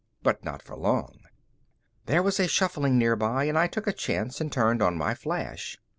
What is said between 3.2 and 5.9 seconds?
and I took a chance and turned on my flash.